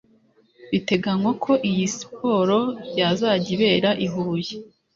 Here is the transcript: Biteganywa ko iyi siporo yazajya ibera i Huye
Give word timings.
Biteganywa 0.71 1.31
ko 1.43 1.51
iyi 1.69 1.85
siporo 1.95 2.59
yazajya 2.99 3.49
ibera 3.55 3.89
i 4.05 4.07
Huye 4.13 4.53